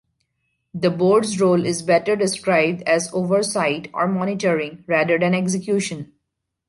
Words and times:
The 0.73 0.89
Board's 0.89 1.39
role 1.39 1.63
is 1.63 1.83
better 1.83 2.15
described 2.15 2.81
as 2.87 3.13
oversight 3.13 3.87
or 3.93 4.07
monitoring, 4.07 4.83
rather 4.87 5.19
than 5.19 5.35
execution. 5.35 6.13